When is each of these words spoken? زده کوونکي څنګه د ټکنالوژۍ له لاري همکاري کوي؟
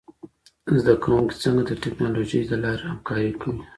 زده 0.81 0.93
کوونکي 1.03 1.35
څنګه 1.43 1.61
د 1.65 1.71
ټکنالوژۍ 1.83 2.41
له 2.51 2.57
لاري 2.63 2.83
همکاري 2.91 3.31
کوي؟ 3.41 3.61